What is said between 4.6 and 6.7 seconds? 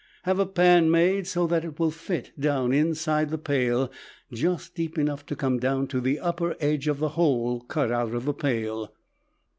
deep enough to come down to upper